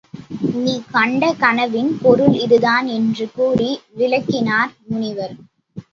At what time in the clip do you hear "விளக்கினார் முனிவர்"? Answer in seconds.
3.93-5.35